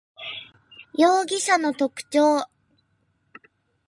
[0.95, 2.47] 容疑者の特徴